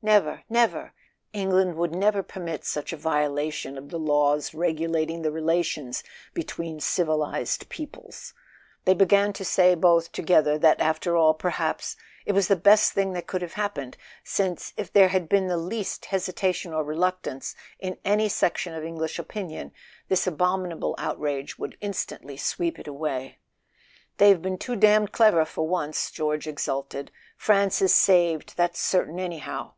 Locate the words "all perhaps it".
11.16-12.30